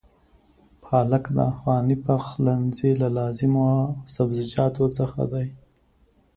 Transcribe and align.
پالک 0.83 1.25
د 1.35 1.37
افغاني 1.51 1.97
پخلنځي 2.05 2.91
له 3.01 3.07
لازمو 3.17 3.69
سبزيجاتو 4.13 4.85
څخه 4.97 5.21
دی. 5.33 5.47